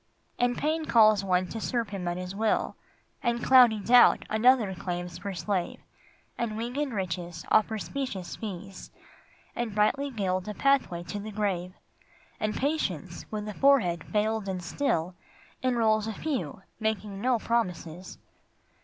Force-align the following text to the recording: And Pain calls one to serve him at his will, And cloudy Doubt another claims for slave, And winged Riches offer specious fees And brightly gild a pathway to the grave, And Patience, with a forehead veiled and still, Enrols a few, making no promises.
And 0.39 0.57
Pain 0.57 0.85
calls 0.85 1.23
one 1.23 1.45
to 1.49 1.61
serve 1.61 1.89
him 1.89 2.07
at 2.07 2.17
his 2.17 2.33
will, 2.35 2.75
And 3.21 3.43
cloudy 3.43 3.79
Doubt 3.79 4.25
another 4.31 4.73
claims 4.73 5.19
for 5.19 5.31
slave, 5.35 5.79
And 6.39 6.57
winged 6.57 6.91
Riches 6.91 7.45
offer 7.51 7.77
specious 7.77 8.35
fees 8.35 8.89
And 9.55 9.75
brightly 9.75 10.09
gild 10.09 10.47
a 10.47 10.55
pathway 10.55 11.03
to 11.03 11.19
the 11.19 11.29
grave, 11.29 11.75
And 12.39 12.55
Patience, 12.55 13.27
with 13.29 13.47
a 13.47 13.53
forehead 13.53 14.03
veiled 14.05 14.49
and 14.49 14.63
still, 14.63 15.13
Enrols 15.63 16.07
a 16.07 16.13
few, 16.13 16.63
making 16.79 17.21
no 17.21 17.37
promises. 17.37 18.17